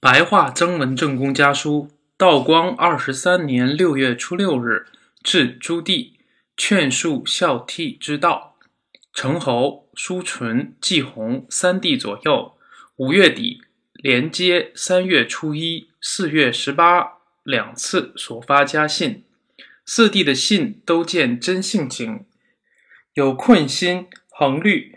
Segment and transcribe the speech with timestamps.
[0.00, 4.86] 白话曾文正公家书，道光二十三年六月初六日，
[5.22, 6.12] 至朱棣，
[6.56, 8.56] 劝述孝悌之道。
[9.12, 12.56] 成侯、叔纯、季弘三弟左右，
[12.96, 13.60] 五月底
[13.92, 19.24] 连接三月初一、四月十八两次所发家信。
[19.84, 22.24] 四弟的信都见真性情，
[23.14, 24.96] 有困心、恒虑、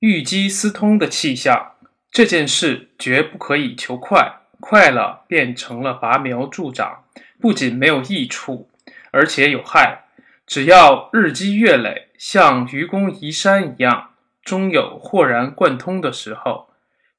[0.00, 1.75] 欲机私通的气象。
[2.10, 7.04] 这件事绝不可以求快，快了变成了拔苗助长，
[7.40, 8.70] 不仅没有益处，
[9.10, 10.04] 而且有害。
[10.46, 14.10] 只要日积月累，像愚公移山一样，
[14.42, 16.70] 终有豁然贯通的时候。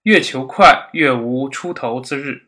[0.03, 2.43] 越求快，越无出头之日。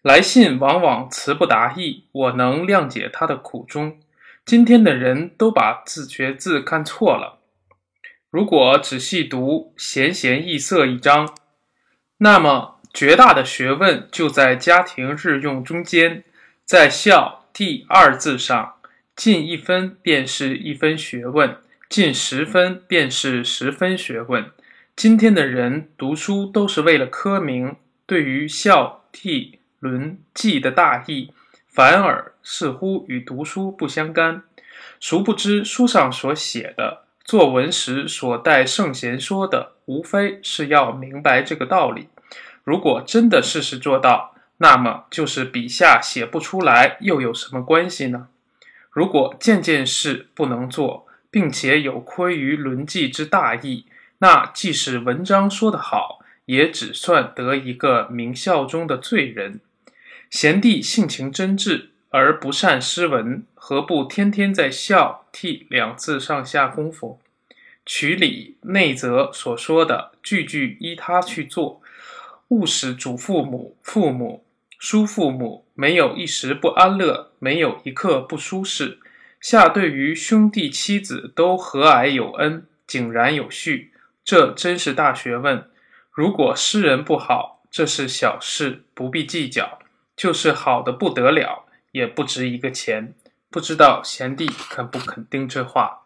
[0.00, 3.98] 来信往往词不达意，我能谅解他的苦衷。
[4.46, 7.40] 今天的人都把字学字看错了。
[8.30, 11.34] 如果仔细读“闲闲易色”一章，
[12.18, 16.24] 那么绝大的学问就在家庭日用中间，
[16.64, 18.74] 在孝悌二字上。
[19.16, 21.56] 进一分便是一分学问，
[21.88, 24.50] 进十分便是十分学问。
[24.96, 31.32] 今天的人读书都是为了科名，对于孝悌伦纪的大义，
[31.68, 34.42] 反而似乎与读书不相干。
[34.98, 42.08] 殊不知书上所写的，作文时所带圣贤说的，无非是要明白这个道理。
[42.62, 48.28] 如果真的事事做到，那么就是笔下写不出来，又有什么关系呢？
[48.90, 53.86] 如果件件事不能做，并且有亏于伦纪之大义，
[54.18, 59.60] 那即使文章说得好，也只算得一个名校中的罪人。
[60.30, 67.20] 贤弟性情真挚而不善诗文，何不天天在孝悌两字上下功夫？
[67.86, 71.82] 曲里内则所说的，句句依他去做，
[72.48, 74.44] 勿使祖父母、父母。
[74.78, 78.98] 叔父母没有一时不安乐，没有一刻不舒适。
[79.40, 83.92] 下对于兄弟妻子都和蔼有恩，井然有序，
[84.22, 85.70] 这真是大学问。
[86.10, 89.78] 如果诗人不好，这是小事，不必计较；
[90.16, 93.14] 就是好的不得了，也不值一个钱。
[93.50, 96.03] 不知道贤弟肯不肯定这话？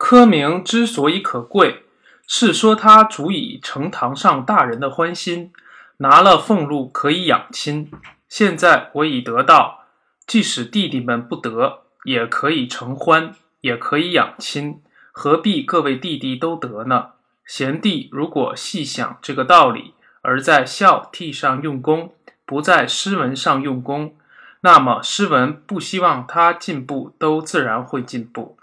[0.00, 1.84] 科名之所以可贵，
[2.26, 5.52] 是说它足以承堂上大人的欢心。
[5.98, 7.92] 拿了俸禄可以养亲，
[8.26, 9.84] 现在我已得到，
[10.26, 14.80] 即使弟弟们不得，也可以承欢，也可以养亲，
[15.12, 17.10] 何必各位弟弟都得呢？
[17.44, 22.14] 贤弟如果细想这个道理，而在孝悌上用功，
[22.46, 24.16] 不在诗文上用功，
[24.62, 28.56] 那么诗文不希望他进步，都自然会进步。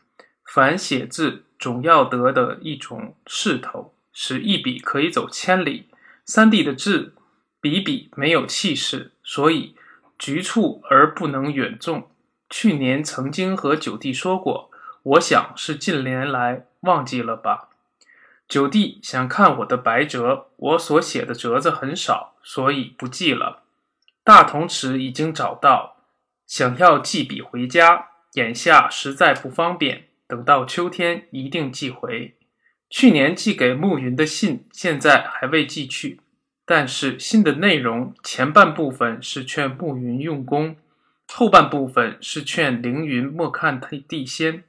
[0.48, 5.90] 凡写字总要得的一种势头，使一笔可以走千里。
[6.26, 7.14] 三弟的字。
[7.60, 9.76] 笔笔没有气势，所以
[10.18, 12.08] 局促而不能远纵。
[12.50, 14.70] 去年曾经和九弟说过，
[15.02, 17.70] 我想是近年来忘记了吧。
[18.48, 23.64] 九弟想看我的白折，我所写的折子很少，所以不寄了。
[24.24, 25.98] 大同尺已经找到，
[26.46, 32.36] 想要寄笔回家，眼下实在不方便，等到秋天一定寄回。
[32.90, 36.22] 去年寄给暮云的信，现在还未寄去。
[36.66, 40.76] 但是信的内容前半部分是劝暮云用功，
[41.28, 44.64] 后半部分是劝凌云莫看他地仙，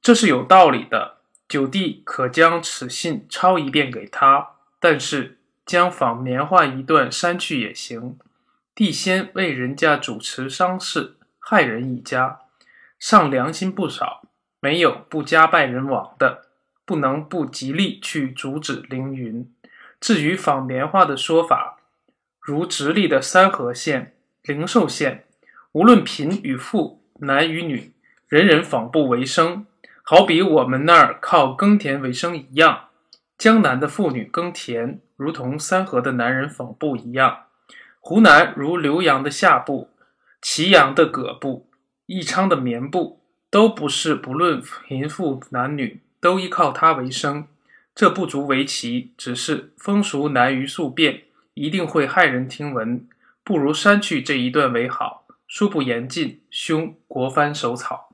[0.00, 1.18] 这是有道理的。
[1.48, 8.16] 九弟可将此信抄一遍给他，但是将仿棉花一段删去也行。
[8.72, 12.38] 地仙为人家主持丧事，害人一家，
[13.00, 14.22] 上良心不少，
[14.60, 16.42] 没有不家败人亡的，
[16.84, 19.50] 不能不极力去阻止凌云。
[19.98, 21.78] 至于仿棉花的说法，
[22.40, 25.24] 如直隶的三河县、灵寿县，
[25.72, 27.92] 无论贫与富、男与女，
[28.28, 29.66] 人人纺布为生，
[30.02, 32.88] 好比我们那儿靠耕田为生一样。
[33.38, 37.44] 江南的妇女耕田，如同三河的男人纺布一样。
[38.00, 39.90] 湖南如浏阳的夏布、
[40.42, 41.70] 祁阳的葛布、
[42.06, 43.19] 宜昌的棉布，
[43.50, 47.46] 都不是不论贫富男女，都依靠它为生。
[47.94, 51.24] 这不足为奇，只是风俗难于速变，
[51.54, 53.06] 一定会骇人听闻。
[53.42, 55.26] 不如删去这一段为好。
[55.48, 58.09] 书不言尽，兄国藩守草。